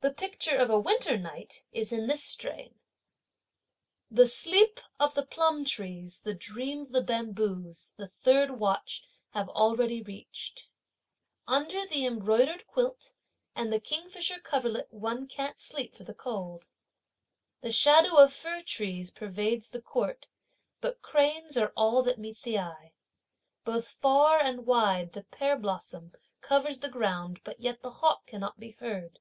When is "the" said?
0.00-0.12, 4.12-4.28, 5.14-5.26, 6.20-6.34, 6.92-7.02, 7.96-8.06, 11.84-12.06, 13.72-13.80, 16.04-16.14, 17.60-17.72, 19.70-19.82, 22.42-22.60, 25.14-25.24, 26.78-26.88, 27.82-27.90